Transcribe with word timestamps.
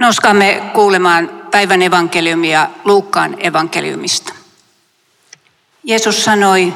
Noskamme 0.00 0.70
kuulemaan 0.74 1.30
päivän 1.50 1.82
evankeliumia 1.82 2.68
Luukkaan 2.84 3.36
evankeliumista. 3.38 4.32
Jeesus 5.84 6.24
sanoi, 6.24 6.74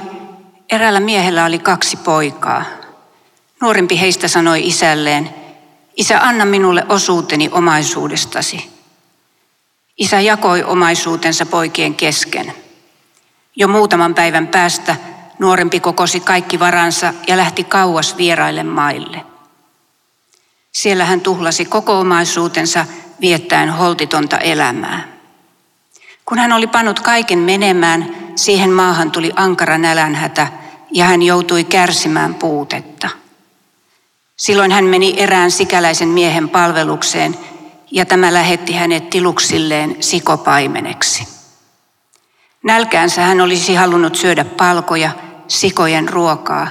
eräällä 0.70 1.00
miehellä 1.00 1.44
oli 1.44 1.58
kaksi 1.58 1.96
poikaa. 1.96 2.64
Nuorempi 3.60 4.00
heistä 4.00 4.28
sanoi 4.28 4.66
isälleen, 4.66 5.34
Isä, 5.96 6.20
anna 6.20 6.44
minulle 6.44 6.86
osuuteni 6.88 7.48
omaisuudestasi. 7.52 8.70
Isä 9.96 10.20
jakoi 10.20 10.62
omaisuutensa 10.62 11.46
poikien 11.46 11.94
kesken. 11.94 12.54
Jo 13.56 13.68
muutaman 13.68 14.14
päivän 14.14 14.48
päästä 14.48 14.96
nuorempi 15.38 15.80
kokosi 15.80 16.20
kaikki 16.20 16.58
varansa 16.58 17.14
ja 17.26 17.36
lähti 17.36 17.64
kauas 17.64 18.16
vieraille 18.16 18.62
maille. 18.62 19.24
Siellä 20.72 21.04
hän 21.04 21.20
tuhlasi 21.20 21.64
koko 21.64 22.00
omaisuutensa 22.00 22.86
viettäen 23.20 23.70
holtitonta 23.70 24.38
elämää. 24.38 25.08
Kun 26.24 26.38
hän 26.38 26.52
oli 26.52 26.66
pannut 26.66 27.00
kaiken 27.00 27.38
menemään, 27.38 28.16
siihen 28.36 28.70
maahan 28.70 29.10
tuli 29.10 29.32
ankara 29.36 29.78
nälänhätä 29.78 30.46
ja 30.90 31.04
hän 31.04 31.22
joutui 31.22 31.64
kärsimään 31.64 32.34
puutetta. 32.34 33.08
Silloin 34.36 34.72
hän 34.72 34.84
meni 34.84 35.14
erään 35.16 35.50
sikäläisen 35.50 36.08
miehen 36.08 36.48
palvelukseen 36.48 37.38
ja 37.90 38.06
tämä 38.06 38.32
lähetti 38.32 38.72
hänet 38.72 39.10
tiluksilleen 39.10 39.96
sikopaimeneksi. 40.00 41.28
Nälkäänsä 42.62 43.22
hän 43.22 43.40
olisi 43.40 43.74
halunnut 43.74 44.16
syödä 44.16 44.44
palkoja, 44.44 45.10
sikojen 45.48 46.08
ruokaa, 46.08 46.68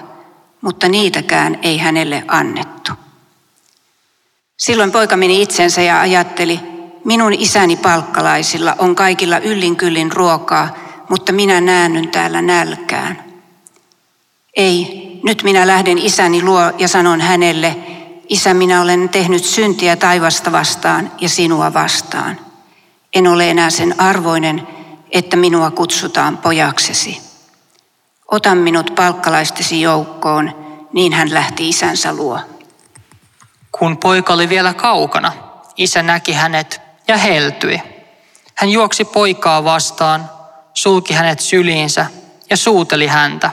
mutta 0.61 0.87
niitäkään 0.89 1.59
ei 1.61 1.77
hänelle 1.77 2.23
annettu. 2.27 2.91
Silloin 4.57 4.91
poika 4.91 5.17
meni 5.17 5.41
itsensä 5.41 5.81
ja 5.81 6.01
ajatteli, 6.01 6.59
minun 7.05 7.33
isäni 7.33 7.75
palkkalaisilla 7.75 8.75
on 8.77 8.95
kaikilla 8.95 9.37
yllin 9.37 9.75
kyllin 9.75 10.11
ruokaa, 10.11 10.75
mutta 11.09 11.33
minä 11.33 11.61
näännyn 11.61 12.09
täällä 12.09 12.41
nälkään. 12.41 13.23
Ei, 14.55 15.03
nyt 15.23 15.43
minä 15.43 15.67
lähden 15.67 15.97
isäni 15.97 16.41
luo 16.41 16.71
ja 16.77 16.87
sanon 16.87 17.21
hänelle, 17.21 17.75
Isä, 18.29 18.53
minä 18.53 18.81
olen 18.81 19.09
tehnyt 19.09 19.45
syntiä 19.45 19.95
taivasta 19.95 20.51
vastaan 20.51 21.11
ja 21.21 21.29
sinua 21.29 21.73
vastaan. 21.73 22.39
En 23.13 23.27
ole 23.27 23.49
enää 23.49 23.69
sen 23.69 23.99
arvoinen, 23.99 24.67
että 25.11 25.37
minua 25.37 25.71
kutsutaan 25.71 26.37
pojaksesi. 26.37 27.21
Ota 28.31 28.55
minut 28.55 28.95
palkkalaistesi 28.95 29.81
joukkoon, 29.81 30.51
niin 30.93 31.13
hän 31.13 31.33
lähti 31.33 31.69
isänsä 31.69 32.13
luo. 32.13 32.39
Kun 33.79 33.97
poika 33.97 34.33
oli 34.33 34.49
vielä 34.49 34.73
kaukana, 34.73 35.31
isä 35.75 36.03
näki 36.03 36.33
hänet 36.33 36.81
ja 37.07 37.17
heltyi. 37.17 37.81
Hän 38.55 38.69
juoksi 38.69 39.05
poikaa 39.05 39.63
vastaan, 39.63 40.29
sulki 40.73 41.13
hänet 41.13 41.39
syliinsä 41.39 42.05
ja 42.49 42.57
suuteli 42.57 43.07
häntä. 43.07 43.51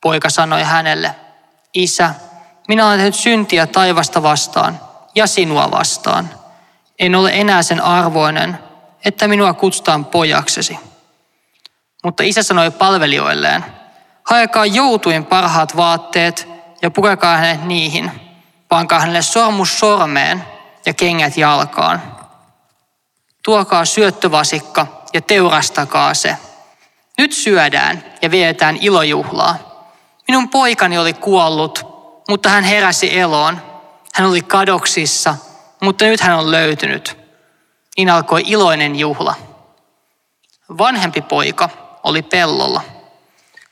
Poika 0.00 0.30
sanoi 0.30 0.62
hänelle, 0.62 1.14
Isä, 1.74 2.14
minä 2.68 2.86
olen 2.86 2.98
tehnyt 2.98 3.14
syntiä 3.14 3.66
taivasta 3.66 4.22
vastaan 4.22 4.80
ja 5.14 5.26
sinua 5.26 5.70
vastaan. 5.70 6.30
En 6.98 7.14
ole 7.14 7.30
enää 7.34 7.62
sen 7.62 7.80
arvoinen, 7.80 8.58
että 9.04 9.28
minua 9.28 9.54
kutsutaan 9.54 10.04
pojaksesi. 10.04 10.78
Mutta 12.04 12.22
isä 12.22 12.42
sanoi 12.42 12.70
palvelijoilleen, 12.70 13.64
haekaa 14.24 14.66
joutuin 14.66 15.24
parhaat 15.24 15.76
vaatteet 15.76 16.48
ja 16.82 16.90
pukekaa 16.90 17.36
hänet 17.36 17.64
niihin. 17.64 18.29
Pankaa 18.70 19.00
hänelle 19.00 19.22
sormus 19.22 19.78
sormeen 19.78 20.44
ja 20.86 20.94
kengät 20.94 21.36
jalkaan. 21.36 22.02
Tuokaa 23.44 23.84
syöttövasikka 23.84 24.86
ja 25.12 25.20
teurastakaa 25.20 26.14
se. 26.14 26.36
Nyt 27.18 27.32
syödään 27.32 28.04
ja 28.22 28.30
vietään 28.30 28.76
ilojuhlaa. 28.80 29.56
Minun 30.28 30.48
poikani 30.48 30.98
oli 30.98 31.12
kuollut, 31.12 31.86
mutta 32.28 32.48
hän 32.48 32.64
heräsi 32.64 33.18
eloon. 33.18 33.62
Hän 34.14 34.28
oli 34.28 34.42
kadoksissa, 34.42 35.34
mutta 35.82 36.04
nyt 36.04 36.20
hän 36.20 36.38
on 36.38 36.50
löytynyt. 36.50 37.18
Niin 37.96 38.10
alkoi 38.10 38.42
iloinen 38.46 38.96
juhla. 38.96 39.34
Vanhempi 40.78 41.20
poika 41.20 41.68
oli 42.04 42.22
pellolla. 42.22 42.82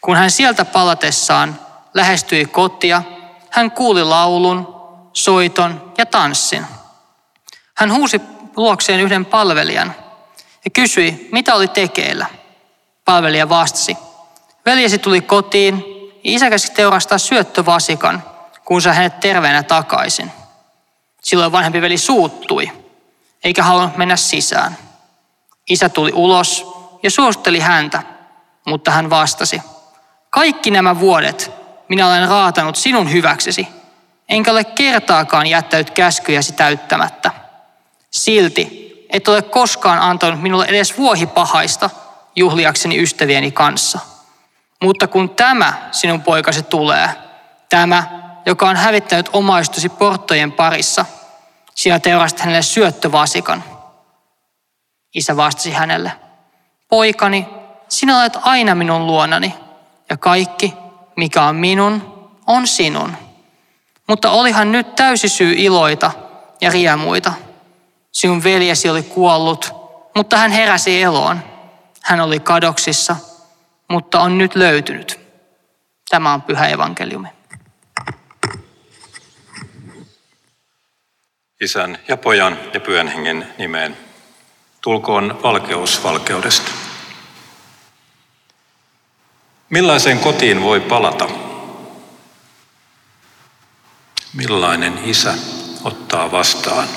Kun 0.00 0.16
hän 0.16 0.30
sieltä 0.30 0.64
palatessaan 0.64 1.60
lähestyi 1.94 2.46
kotia, 2.46 3.02
hän 3.50 3.70
kuuli 3.70 4.04
laulun, 4.04 4.77
soiton 5.24 5.92
ja 5.98 6.06
tanssin. 6.06 6.66
Hän 7.76 7.92
huusi 7.92 8.20
luokseen 8.56 9.00
yhden 9.00 9.24
palvelijan 9.24 9.94
ja 10.64 10.70
kysyi, 10.70 11.28
mitä 11.32 11.54
oli 11.54 11.68
tekeillä. 11.68 12.26
Palvelija 13.04 13.48
vastasi, 13.48 13.96
veljesi 14.66 14.98
tuli 14.98 15.20
kotiin 15.20 15.84
ja 16.14 16.20
isä 16.34 16.50
käski 16.50 16.74
teurastaa 16.74 17.18
syöttövasikan, 17.18 18.22
kun 18.64 18.82
sai 18.82 18.94
hänet 18.94 19.20
terveenä 19.20 19.62
takaisin. 19.62 20.32
Silloin 21.22 21.52
vanhempi 21.52 21.80
veli 21.80 21.98
suuttui, 21.98 22.70
eikä 23.44 23.62
halunnut 23.62 23.96
mennä 23.96 24.16
sisään. 24.16 24.76
Isä 25.70 25.88
tuli 25.88 26.12
ulos 26.14 26.66
ja 27.02 27.10
suosteli 27.10 27.60
häntä, 27.60 28.02
mutta 28.66 28.90
hän 28.90 29.10
vastasi, 29.10 29.62
kaikki 30.30 30.70
nämä 30.70 31.00
vuodet 31.00 31.58
minä 31.88 32.08
olen 32.08 32.28
raatanut 32.28 32.76
sinun 32.76 33.12
hyväksesi, 33.12 33.68
enkä 34.28 34.50
ole 34.50 34.64
kertaakaan 34.64 35.46
jättänyt 35.46 35.90
käskyjäsi 35.90 36.52
täyttämättä. 36.52 37.30
Silti 38.10 38.88
et 39.10 39.28
ole 39.28 39.42
koskaan 39.42 39.98
antanut 39.98 40.42
minulle 40.42 40.66
edes 40.66 40.98
vuohipahaista 40.98 41.90
juhliakseni 42.36 43.02
ystävieni 43.02 43.50
kanssa. 43.52 43.98
Mutta 44.82 45.06
kun 45.06 45.30
tämä 45.30 45.88
sinun 45.92 46.22
poikasi 46.22 46.62
tulee, 46.62 47.10
tämä, 47.68 48.04
joka 48.46 48.68
on 48.68 48.76
hävittänyt 48.76 49.30
omaistusi 49.32 49.88
porttojen 49.88 50.52
parissa, 50.52 51.04
sinä 51.74 51.98
teurastat 51.98 52.40
hänelle 52.40 52.62
syöttövasikan. 52.62 53.64
Isä 55.14 55.36
vastasi 55.36 55.72
hänelle, 55.72 56.12
poikani, 56.88 57.46
sinä 57.88 58.20
olet 58.20 58.38
aina 58.42 58.74
minun 58.74 59.06
luonani, 59.06 59.54
ja 60.10 60.16
kaikki, 60.16 60.74
mikä 61.16 61.42
on 61.42 61.56
minun, 61.56 62.28
on 62.46 62.66
sinun. 62.66 63.27
Mutta 64.08 64.30
olihan 64.30 64.72
nyt 64.72 64.96
täysi 64.96 65.28
syy 65.28 65.54
iloita 65.56 66.10
ja 66.60 66.70
riemuita. 66.70 67.32
Sinun 68.12 68.44
veljesi 68.44 68.88
oli 68.88 69.02
kuollut, 69.02 69.72
mutta 70.14 70.36
hän 70.36 70.50
heräsi 70.50 71.02
eloon. 71.02 71.42
Hän 72.02 72.20
oli 72.20 72.40
kadoksissa, 72.40 73.16
mutta 73.88 74.20
on 74.20 74.38
nyt 74.38 74.54
löytynyt. 74.54 75.20
Tämä 76.10 76.32
on 76.32 76.42
pyhä 76.42 76.68
evankeliumi. 76.68 77.28
Isän 81.60 81.98
ja 82.08 82.16
pojan 82.16 82.58
ja 82.74 82.80
pyhän 82.80 83.08
hengen 83.08 83.54
nimeen. 83.58 83.96
Tulkoon 84.80 85.40
valkeus 85.42 86.04
valkeudesta. 86.04 86.70
Millaiseen 89.70 90.18
kotiin 90.18 90.62
voi 90.62 90.80
palata? 90.80 91.47
Millainen 94.38 95.00
isä 95.04 95.34
ottaa 95.84 96.30
vastaan? 96.32 96.88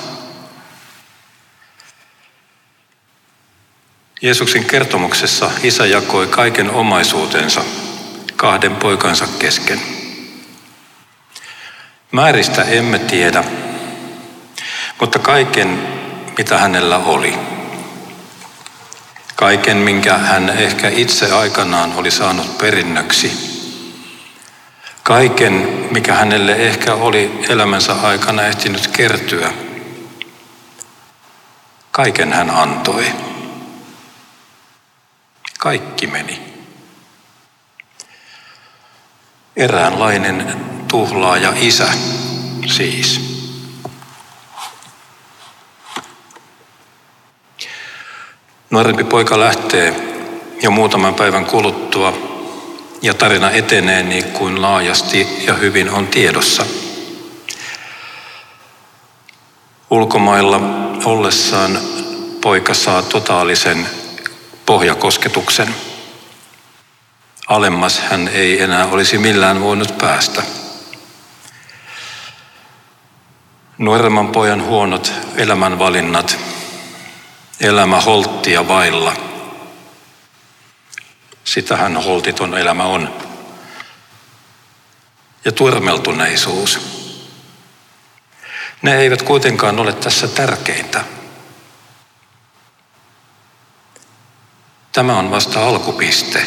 Jeesuksen 4.22 4.66
kertomuksessa 4.66 5.52
isä 5.64 5.86
jakoi 5.86 6.28
kaiken 6.28 6.72
omaisuutensa 6.72 7.64
kahden 8.36 8.76
poikansa 8.76 9.28
kesken. 9.40 9.82
Määristä 12.12 12.64
emme 12.64 13.00
tiedä, 13.00 13.44
mutta 15.00 15.20
kaiken, 15.20 15.88
mitä 16.38 16.58
hänellä 16.58 16.98
oli. 16.98 17.38
Kaiken, 19.36 19.78
minkä 19.78 20.18
hän 20.18 20.50
ehkä 20.50 20.90
itse 20.90 21.32
aikanaan 21.32 21.94
oli 21.96 22.12
saanut 22.12 22.58
perinnöksi. 22.58 23.51
Kaiken, 25.04 25.54
mikä 25.92 26.14
hänelle 26.14 26.56
ehkä 26.56 26.94
oli 26.94 27.46
elämänsä 27.50 27.94
aikana 27.94 28.44
ehtinyt 28.44 28.88
kertyä. 28.88 29.54
Kaiken 31.92 32.34
hän 32.34 32.50
antoi. 32.50 33.06
Kaikki 35.60 36.08
meni. 36.08 36.42
Eräänlainen 39.56 40.56
tuhlaaja 40.88 41.54
isä 41.56 41.88
siis. 42.68 43.32
Nuorempi 48.70 49.04
poika 49.04 49.40
lähtee 49.40 49.96
jo 50.62 50.72
muutaman 50.72 51.16
päivän 51.16 51.46
kuluttua 51.46 52.31
ja 53.02 53.14
tarina 53.14 53.52
etenee 53.52 54.04
niin 54.04 54.24
kuin 54.24 54.62
laajasti 54.62 55.28
ja 55.48 55.54
hyvin 55.54 55.90
on 55.90 56.08
tiedossa. 56.08 56.66
Ulkomailla 59.90 60.62
ollessaan 61.06 61.80
poika 62.42 62.74
saa 62.74 63.02
totaalisen 63.02 63.90
pohjakosketuksen. 64.66 65.76
Alemmas 67.48 68.00
hän 68.00 68.28
ei 68.28 68.62
enää 68.62 68.86
olisi 68.86 69.18
millään 69.18 69.62
voinut 69.62 69.98
päästä. 69.98 70.44
Nuoremman 73.78 74.28
pojan 74.28 74.64
huonot 74.64 75.14
elämänvalinnat, 75.36 76.38
elämä 77.60 78.02
holttia 78.02 78.68
vailla. 78.68 79.31
Sitähän 81.54 81.98
holtiton 81.98 82.58
elämä 82.58 82.84
on. 82.84 83.14
Ja 85.46 85.52
turmeltuneisuus. 85.52 86.80
Ne 88.82 88.98
eivät 88.98 89.22
kuitenkaan 89.22 89.80
ole 89.80 89.94
tässä 89.94 90.28
tärkeintä. 90.28 91.04
Tämä 94.92 95.20
on 95.20 95.32
vasta 95.32 95.68
alkupiste. 95.68 96.46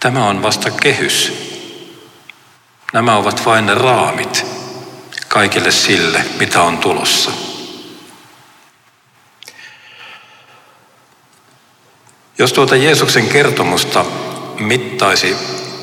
Tämä 0.00 0.26
on 0.26 0.42
vasta 0.42 0.70
kehys. 0.70 1.32
Nämä 2.92 3.16
ovat 3.16 3.46
vain 3.46 3.76
raamit 3.76 4.46
kaikille 5.28 5.70
sille, 5.70 6.24
mitä 6.38 6.62
on 6.62 6.78
tulossa. 6.78 7.45
Jos 12.38 12.52
tuota 12.52 12.76
Jeesuksen 12.76 13.28
kertomusta 13.28 14.04
mittaisi 14.58 15.36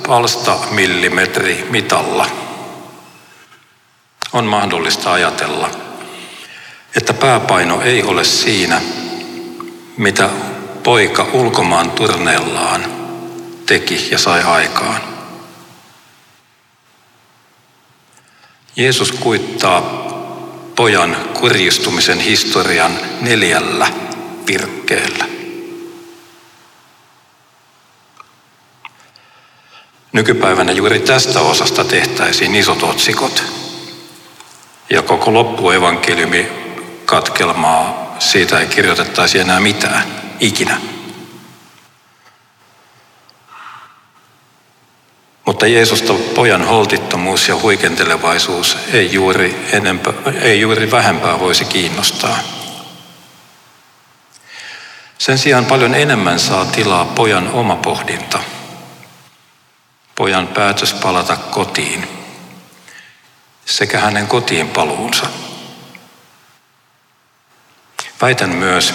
palsta 0.08 0.58
millimetri 0.72 1.68
mitalla, 1.70 2.26
on 4.34 4.46
mahdollista 4.46 5.14
ajatella, 5.14 5.70
että 6.96 7.14
pääpaino 7.14 7.82
ei 7.82 8.04
ole 8.04 8.24
siinä, 8.24 8.82
mitä 9.98 10.30
poika 10.84 11.28
ulkomaan 11.34 11.92
turneellaan 11.92 12.86
teki 13.66 14.08
ja 14.12 14.18
sai 14.18 14.44
aikaan. 14.44 15.02
Jeesus 18.76 19.12
kuittaa 19.12 19.82
pojan 20.76 21.16
kurjistumisen 21.40 22.20
historian 22.20 23.00
neljällä 23.22 23.88
virkkeellä. 24.48 25.33
Nykypäivänä 30.14 30.72
juuri 30.72 31.00
tästä 31.00 31.40
osasta 31.40 31.84
tehtäisiin 31.84 32.56
isot 32.56 32.84
otsikot. 32.84 33.44
Ja 34.90 35.02
koko 35.02 35.34
loppuevankeliumi 35.34 36.48
katkelmaa, 37.06 38.16
siitä 38.20 38.60
ei 38.60 38.68
kirjoitettaisi 38.68 39.40
enää 39.40 39.60
mitään, 39.60 40.04
ikinä. 40.40 40.82
Mutta 45.46 45.68
Jeesusta 45.68 46.14
pojan 46.36 46.66
holtittomuus 46.68 47.48
ja 47.48 47.56
huikentelevaisuus 47.56 48.78
ei 48.94 49.14
juuri, 49.14 49.68
enempää, 49.72 50.14
ei 50.42 50.62
juuri 50.62 50.92
vähempää 50.92 51.40
voisi 51.40 51.66
kiinnostaa. 51.66 52.40
Sen 55.18 55.38
sijaan 55.38 55.66
paljon 55.66 55.96
enemmän 55.96 56.40
saa 56.40 56.66
tilaa 56.66 57.06
pojan 57.06 57.48
oma 57.48 57.76
pohdinta. 57.76 58.40
Pojan 60.16 60.48
päätös 60.48 60.94
palata 60.94 61.36
kotiin 61.36 62.08
sekä 63.66 64.00
hänen 64.00 64.28
kotiin 64.28 64.70
paluunsa. 64.70 65.26
Väitän 68.22 68.50
myös, 68.50 68.94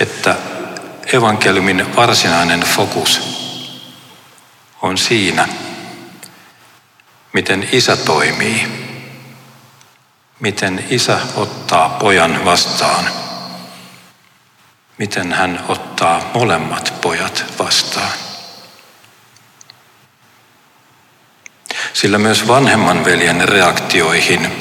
että 0.00 0.36
evankeliumin 1.12 1.96
varsinainen 1.96 2.60
fokus 2.60 3.20
on 4.82 4.98
siinä, 4.98 5.48
miten 7.32 7.68
isä 7.72 7.96
toimii, 7.96 8.68
miten 10.40 10.84
isä 10.90 11.18
ottaa 11.36 11.88
pojan 11.88 12.44
vastaan, 12.44 13.04
miten 14.98 15.32
hän 15.32 15.64
ottaa 15.68 16.30
molemmat 16.34 16.94
pojat 17.00 17.44
vastaan. 17.58 18.23
Sillä 21.94 22.18
myös 22.18 22.48
vanhemman 22.48 23.04
veljen 23.04 23.48
reaktioihin 23.48 24.52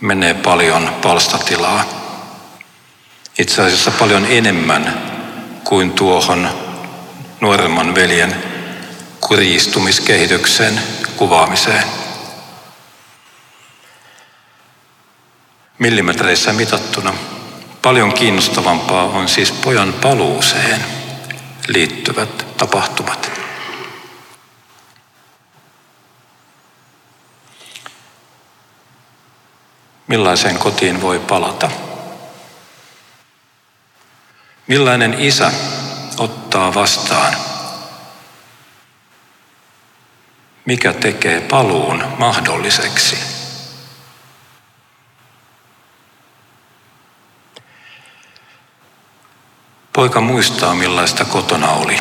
menee 0.00 0.34
paljon 0.34 0.90
palstatilaa. 1.02 1.84
Itse 3.38 3.62
asiassa 3.62 3.90
paljon 3.90 4.26
enemmän 4.30 5.02
kuin 5.64 5.92
tuohon 5.92 6.48
nuoremman 7.40 7.94
veljen 7.94 8.36
kurjistumiskehityksen 9.20 10.80
kuvaamiseen. 11.16 11.84
Millimetreissä 15.78 16.52
mitattuna 16.52 17.14
paljon 17.82 18.12
kiinnostavampaa 18.12 19.04
on 19.04 19.28
siis 19.28 19.52
pojan 19.52 19.92
paluuseen 19.92 20.84
liittyvät 21.68 22.46
tapahtumat. 22.56 23.41
Millaiseen 30.12 30.58
kotiin 30.58 31.02
voi 31.02 31.18
palata? 31.18 31.70
Millainen 34.66 35.14
isä 35.18 35.52
ottaa 36.18 36.74
vastaan 36.74 37.36
mikä 40.64 40.92
tekee 40.92 41.40
paluun 41.40 42.04
mahdolliseksi. 42.18 43.18
Poika 49.92 50.20
muistaa, 50.20 50.74
millaista 50.74 51.24
kotona 51.24 51.70
oli. 51.70 51.98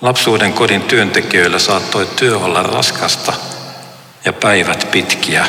Lapsuuden 0.00 0.52
kodin 0.52 0.82
työntekijöillä 0.82 1.58
saattoi 1.58 2.06
työ 2.06 2.38
olla 2.38 2.62
raskasta 2.62 3.55
ja 4.26 4.32
päivät 4.32 4.88
pitkiä, 4.90 5.46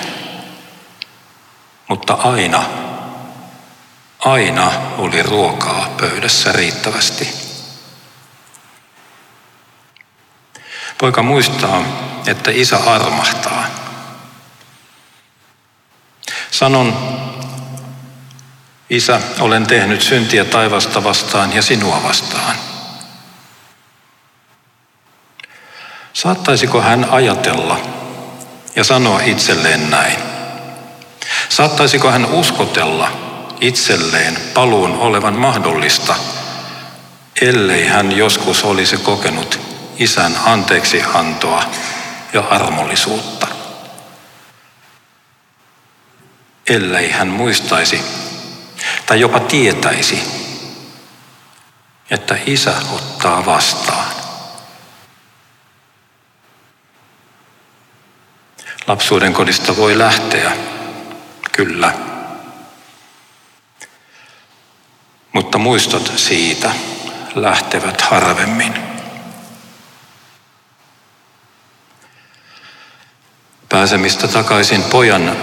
mutta 1.88 2.14
aina, 2.14 2.64
aina 4.20 4.72
oli 4.98 5.24
ruokaa 5.24 5.90
pöydässä 6.00 6.52
riittävästi. 6.52 7.30
Poika 10.98 11.24
muistaa, 11.24 11.84
että 12.28 12.52
isä 12.54 12.78
armahtaa. 12.78 13.66
Sanon, 16.52 16.94
isä, 18.90 19.22
olen 19.40 19.68
tehnyt 19.68 20.02
syntiä 20.02 20.46
taivasta 20.46 21.04
vastaan 21.04 21.54
ja 21.54 21.62
sinua 21.62 22.04
vastaan. 22.04 22.56
Saattaisiko 26.14 26.82
hän 26.82 27.08
ajatella 27.10 27.98
ja 28.78 28.84
sanoa 28.84 29.22
itselleen 29.22 29.90
näin? 29.90 30.16
Saattaisiko 31.50 32.12
hän 32.12 32.26
uskotella 32.26 33.12
itselleen 33.62 34.38
paluun 34.54 34.98
olevan 34.98 35.34
mahdollista, 35.34 36.16
ellei 37.42 37.88
hän 37.88 38.18
joskus 38.18 38.64
olisi 38.64 38.98
kokenut 38.98 39.60
isän 39.98 40.38
anteeksiantoa 40.46 41.64
ja 42.34 42.44
armollisuutta. 42.50 43.48
Ellei 46.70 47.12
hän 47.12 47.28
muistaisi 47.28 48.02
tai 49.06 49.20
jopa 49.20 49.40
tietäisi, 49.40 50.24
että 52.10 52.38
isä 52.46 52.74
ottaa 52.92 53.46
vastaan. 53.46 54.17
Lapsuuden 58.88 59.34
kodista 59.34 59.78
voi 59.78 59.98
lähteä, 59.98 60.52
kyllä. 61.52 61.94
Mutta 65.34 65.58
muistot 65.58 66.14
siitä 66.16 66.72
lähtevät 67.36 68.02
harvemmin. 68.02 68.74
Pääsemistä 73.70 74.28
takaisin 74.28 74.84
pojan 74.84 75.38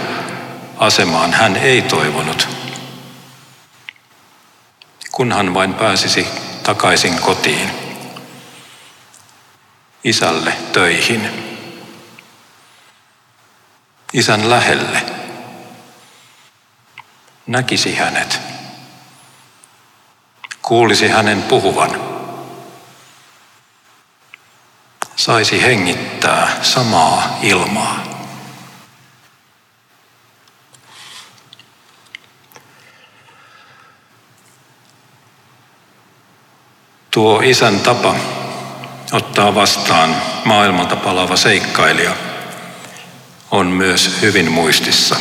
asemaan 0.77 1.33
hän 1.33 1.55
ei 1.55 1.81
toivonut, 1.81 2.47
kunhan 5.11 5.53
vain 5.53 5.73
pääsisi 5.73 6.27
takaisin 6.63 7.19
kotiin, 7.21 7.71
isälle 10.03 10.53
töihin. 10.73 11.54
Isän 14.15 14.49
lähelle, 14.49 15.05
näkisi 17.47 17.95
hänet, 17.95 18.39
kuulisi 20.61 21.07
hänen 21.07 21.43
puhuvan, 21.43 22.01
saisi 25.15 25.61
hengittää 25.61 26.49
samaa 26.61 27.39
ilmaa. 27.41 28.03
Tuo 37.11 37.41
isän 37.43 37.79
tapa 37.79 38.15
ottaa 39.11 39.55
vastaan 39.55 40.15
maailmalta 40.45 40.95
palaava 40.95 41.37
seikkailija 41.37 42.34
on 43.55 43.67
myös 43.67 44.11
hyvin 44.21 44.51
muistissa. 44.51 45.15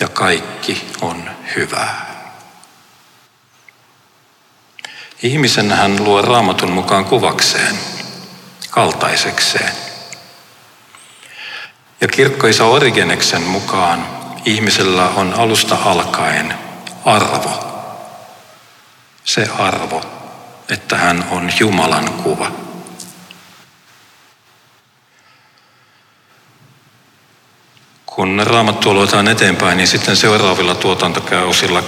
Ja 0.00 0.08
kaikki 0.08 0.86
on 1.00 1.30
hyvää. 1.56 2.08
Ihmisen 5.22 5.72
hän 5.72 6.04
luo 6.04 6.22
raamatun 6.22 6.72
mukaan 6.72 7.04
kuvakseen, 7.04 7.78
kaltaisekseen. 8.70 9.72
Ja 12.00 12.08
kirkkoisa 12.08 12.64
Origeneksen 12.64 13.42
mukaan 13.42 14.06
ihmisellä 14.44 15.08
on 15.08 15.34
alusta 15.34 15.76
alkaen 15.84 16.54
arvo. 17.04 17.64
Se 19.24 19.48
arvo, 19.58 20.02
että 20.68 20.96
hän 20.96 21.24
on 21.30 21.50
Jumalan 21.60 22.12
kuva. 22.12 22.67
Kun 28.18 28.42
raamattua 28.44 28.94
luetaan 28.94 29.28
eteenpäin, 29.28 29.76
niin 29.76 29.86
sitten 29.88 30.16
seuraavilla 30.16 30.74
tuotantokäysillä 30.74 31.82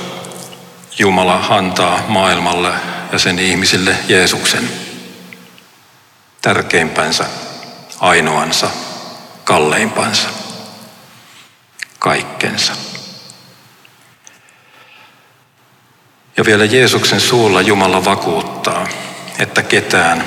Jumala 0.99 1.47
antaa 1.49 2.05
maailmalle 2.09 2.73
ja 3.13 3.19
sen 3.19 3.39
ihmisille 3.39 3.97
Jeesuksen, 4.09 4.71
tärkeimpänsä, 6.43 7.25
ainoansa, 8.01 8.71
kalleimpansa, 9.45 10.29
kaikkensa. 11.99 12.73
Ja 16.37 16.45
vielä 16.45 16.65
Jeesuksen 16.65 17.21
suulla 17.21 17.61
Jumala 17.61 18.05
vakuuttaa, 18.05 18.87
että 19.39 19.63
ketään, 19.63 20.25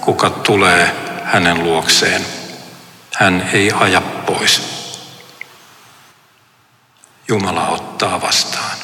kuka 0.00 0.30
tulee 0.30 0.96
hänen 1.24 1.62
luokseen, 1.62 2.26
hän 3.14 3.50
ei 3.52 3.72
aja 3.80 4.00
pois 4.00 4.73
Jumala 7.28 7.68
ottaa 7.68 8.20
vastaan. 8.20 8.76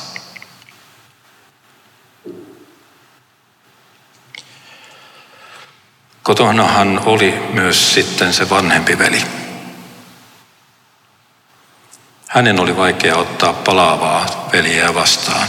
Kotonahan 6.22 7.00
oli 7.04 7.48
myös 7.52 7.94
sitten 7.94 8.34
se 8.34 8.50
vanhempi 8.50 8.98
veli. 8.98 9.22
Hänen 12.28 12.60
oli 12.60 12.76
vaikea 12.76 13.16
ottaa 13.16 13.52
palaavaa 13.52 14.48
veliä 14.52 14.94
vastaan. 14.94 15.48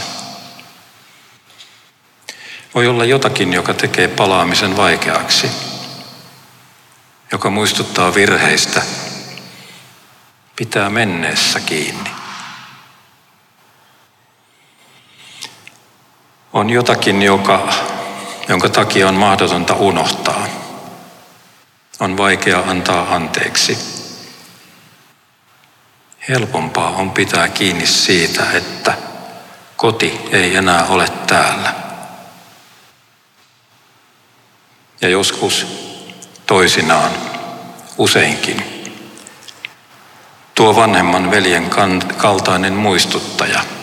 Voi 2.74 2.88
olla 2.88 3.04
jotakin, 3.04 3.52
joka 3.52 3.74
tekee 3.74 4.08
palaamisen 4.08 4.76
vaikeaksi, 4.76 5.50
joka 7.32 7.50
muistuttaa 7.50 8.14
virheistä, 8.14 8.82
pitää 10.56 10.90
menneessä 10.90 11.60
kiinni. 11.60 12.11
On 16.52 16.70
jotakin, 16.70 17.22
joka, 17.22 17.68
jonka 18.48 18.68
takia 18.68 19.08
on 19.08 19.14
mahdotonta 19.14 19.74
unohtaa. 19.74 20.46
On 22.00 22.16
vaikea 22.16 22.62
antaa 22.66 23.14
anteeksi. 23.14 23.78
Helpompaa 26.28 26.90
on 26.90 27.10
pitää 27.10 27.48
kiinni 27.48 27.86
siitä, 27.86 28.46
että 28.54 28.94
koti 29.76 30.20
ei 30.32 30.56
enää 30.56 30.86
ole 30.86 31.08
täällä. 31.26 31.74
Ja 35.00 35.08
joskus 35.08 35.66
toisinaan, 36.46 37.10
useinkin, 37.98 38.64
tuo 40.54 40.76
vanhemman 40.76 41.30
veljen 41.30 41.70
kaltainen 42.16 42.72
muistuttaja– 42.72 43.60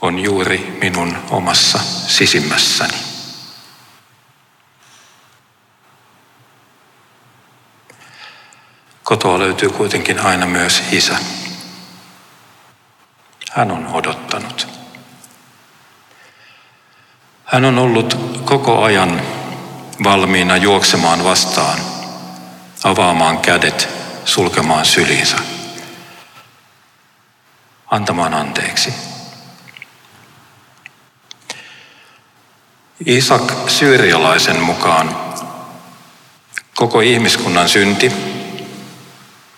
on 0.00 0.18
juuri 0.18 0.78
minun 0.80 1.18
omassa 1.30 1.78
sisimmässäni. 2.06 2.98
Kotoa 9.02 9.38
löytyy 9.38 9.68
kuitenkin 9.68 10.20
aina 10.20 10.46
myös 10.46 10.82
isä. 10.92 11.16
Hän 13.50 13.70
on 13.70 13.86
odottanut. 13.86 14.68
Hän 17.44 17.64
on 17.64 17.78
ollut 17.78 18.14
koko 18.44 18.82
ajan 18.82 19.22
valmiina 20.04 20.56
juoksemaan 20.56 21.24
vastaan, 21.24 21.78
avaamaan 22.84 23.38
kädet, 23.38 23.88
sulkemaan 24.24 24.86
syliinsä, 24.86 25.36
antamaan 27.90 28.34
anteeksi. 28.34 29.09
Isak 33.06 33.52
syyrialaisen 33.66 34.60
mukaan 34.60 35.16
koko 36.74 37.00
ihmiskunnan 37.00 37.68
synti, 37.68 38.12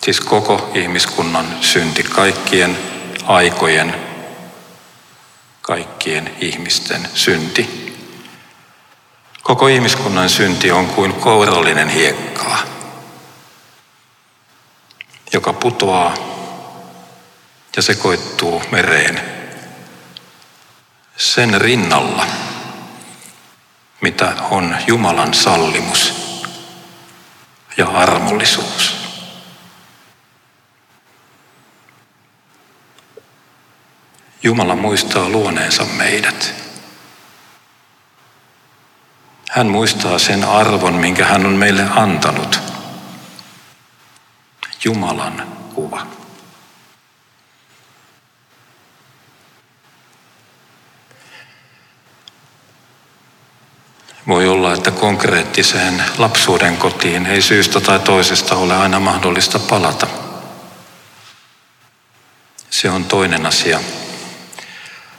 siis 0.04 0.20
koko 0.20 0.70
ihmiskunnan 0.74 1.46
synti, 1.60 2.02
kaikkien 2.02 2.78
aikojen, 3.26 3.94
kaikkien 5.62 6.36
ihmisten 6.40 7.08
synti. 7.14 7.92
Koko 9.42 9.68
ihmiskunnan 9.68 10.30
synti 10.30 10.70
on 10.70 10.86
kuin 10.86 11.12
kourallinen 11.12 11.88
hiekkaa. 11.88 12.72
joka 15.32 15.52
putoaa 15.52 16.14
ja 17.76 17.82
sekoittuu 17.82 18.62
mereen. 18.70 19.20
Sen 21.16 21.60
rinnalla, 21.60 22.26
mitä 24.02 24.32
on 24.50 24.76
Jumalan 24.86 25.34
sallimus 25.34 26.14
ja 27.76 27.88
armollisuus. 27.88 28.96
Jumala 34.42 34.76
muistaa 34.76 35.28
luoneensa 35.28 35.84
meidät. 35.84 36.54
Hän 39.50 39.66
muistaa 39.66 40.18
sen 40.18 40.44
arvon, 40.44 40.94
minkä 40.94 41.26
hän 41.26 41.46
on 41.46 41.52
meille 41.52 41.86
antanut. 41.96 42.60
Jumalan 44.84 45.46
kuva. 45.74 46.06
Voi 54.32 54.48
olla, 54.48 54.72
että 54.74 54.90
konkreettiseen 54.90 56.04
lapsuuden 56.18 56.76
kotiin 56.76 57.26
ei 57.26 57.42
syystä 57.42 57.80
tai 57.80 58.00
toisesta 58.00 58.56
ole 58.56 58.76
aina 58.76 59.00
mahdollista 59.00 59.58
palata. 59.58 60.06
Se 62.70 62.90
on 62.90 63.04
toinen 63.04 63.46
asia. 63.46 63.80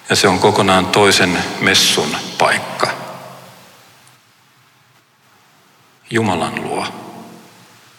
Ja 0.09 0.15
se 0.15 0.27
on 0.27 0.39
kokonaan 0.39 0.85
toisen 0.85 1.43
messun 1.59 2.17
paikka. 2.37 2.87
Jumalan 6.09 6.63
luo 6.63 6.87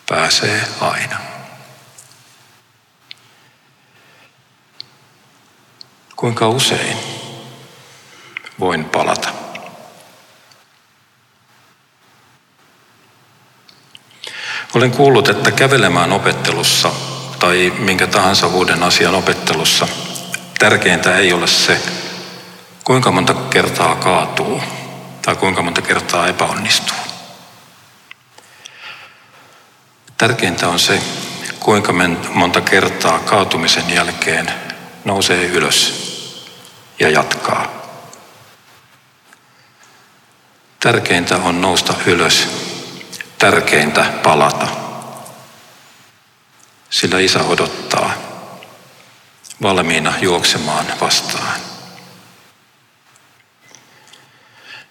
pääsee 0.09 0.64
aina. 0.80 1.18
Kuinka 6.16 6.49
usein 6.49 6.97
voin 8.61 8.85
palata? 8.85 9.34
Olen 14.75 14.90
kuullut, 14.90 15.28
että 15.28 15.50
kävelemään 15.50 16.12
opettelussa 16.12 16.90
tai 17.38 17.73
minkä 17.78 18.07
tahansa 18.07 18.47
uuden 18.47 18.83
asian 18.83 19.14
opettelussa 19.14 19.88
tärkeintä 20.59 21.16
ei 21.16 21.33
ole 21.33 21.47
se, 21.47 21.81
kuinka 22.85 23.11
monta 23.11 23.35
kertaa 23.35 23.97
kaatuu 23.97 24.62
tai 25.23 25.37
kuinka 25.37 25.62
monta 25.62 25.83
kertaa 25.83 26.28
epäonnistuu. 26.28 26.97
Tärkeintä 30.19 30.69
on 30.69 30.78
se, 30.78 31.02
kuinka 31.61 31.95
monta 32.33 32.61
kertaa 32.61 33.19
kaatumisen 33.19 33.90
jälkeen 33.90 34.52
nousee 35.04 35.47
ylös 35.47 36.04
ja 37.00 37.11
jatkaa. 37.11 37.66
Tärkeintä 40.81 41.37
on 41.37 41.61
nousta 41.61 41.95
ylös, 42.07 42.49
tärkeintä 43.44 44.04
palata. 44.22 44.68
Sillä 46.90 47.18
isä 47.18 47.42
odottaa 47.42 48.12
valmiina 49.62 50.12
juoksemaan 50.20 50.86
vastaan. 51.00 51.60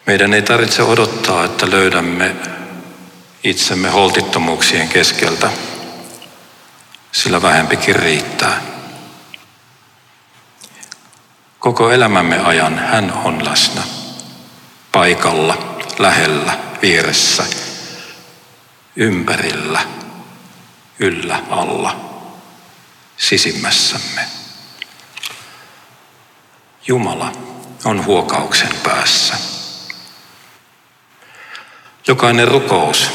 Meidän 0.06 0.34
ei 0.34 0.42
tarvitse 0.42 0.84
odottaa, 0.84 1.46
että 1.46 1.70
löydämme 1.70 2.36
itsemme 3.44 3.90
holtittomuuksien 3.90 4.90
keskeltä, 4.90 5.50
sillä 7.12 7.42
vähempikin 7.42 7.96
riittää. 7.96 8.62
Koko 11.60 11.92
elämämme 11.92 12.40
ajan 12.40 12.80
hän 12.80 13.14
on 13.24 13.46
läsnä, 13.46 13.82
paikalla, 14.92 15.78
lähellä, 16.00 16.58
vieressä, 16.82 17.63
ympärillä, 18.96 19.82
yllä, 21.00 21.40
alla, 21.50 21.96
sisimmässämme. 23.18 24.22
Jumala 26.88 27.32
on 27.86 28.06
huokauksen 28.06 28.76
päässä. 28.84 29.36
Jokainen 32.08 32.48
rukous, 32.48 33.12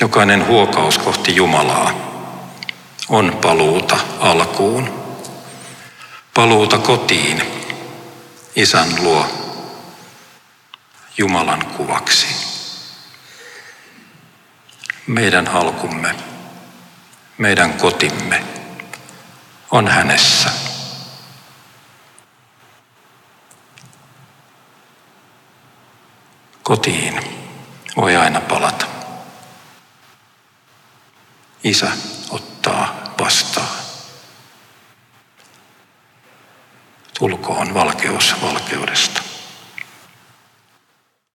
jokainen 0.00 0.46
huokaus 0.46 0.98
kohti 0.98 1.36
Jumalaa 1.36 1.90
on 3.08 3.38
paluuta 3.42 3.96
alkuun. 4.20 5.04
Paluuta 6.34 6.78
kotiin, 6.78 7.42
isän 8.56 8.88
luo, 9.02 9.26
Jumalan 11.18 11.66
kuvaksi. 11.66 12.53
Meidän 15.06 15.48
alkumme, 15.48 16.14
meidän 17.38 17.72
kotimme 17.72 18.44
on 19.70 19.88
hänessä. 19.88 20.50
Kotiin 26.62 27.20
voi 27.96 28.16
aina 28.16 28.40
palata. 28.40 28.86
Isä 31.64 31.90
ottaa 32.30 33.14
vastaan. 33.20 33.84
Tulkoon 37.18 37.74
valkeus 37.74 38.34
valkeus. 38.42 39.23